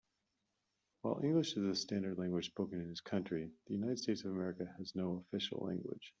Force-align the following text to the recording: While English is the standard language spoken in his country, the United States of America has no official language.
While 1.03 1.21
English 1.23 1.55
is 1.57 1.61
the 1.63 1.75
standard 1.75 2.17
language 2.17 2.47
spoken 2.47 2.81
in 2.81 2.89
his 2.89 3.01
country, 3.01 3.51
the 3.67 3.73
United 3.75 3.99
States 3.99 4.23
of 4.23 4.31
America 4.31 4.73
has 4.79 4.95
no 4.95 5.23
official 5.29 5.63
language. 5.63 6.09